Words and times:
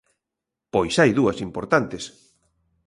Pois 0.73 0.95
hai 0.99 1.11
dúas 1.19 1.37
importantes. 1.47 2.03